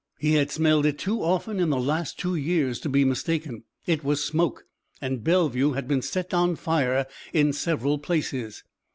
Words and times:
He 0.17 0.33
had 0.33 0.49
smelled 0.49 0.87
it 0.87 0.97
too 0.97 1.21
often 1.21 1.59
in 1.59 1.69
the 1.69 1.79
last 1.79 2.17
two 2.17 2.35
years 2.35 2.79
to 2.79 2.89
be 2.89 3.05
mistaken. 3.05 3.65
It 3.85 4.03
was 4.03 4.23
smoke, 4.23 4.63
and 4.99 5.23
Bellevue 5.23 5.73
had 5.73 5.87
been 5.87 6.01
set 6.01 6.33
on 6.33 6.55
fire 6.55 7.05
in 7.33 7.53
several 7.53 7.99
places. 7.99 8.63